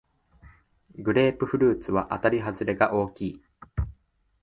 [0.95, 3.43] グレープフルーツはあたりはずれが大きい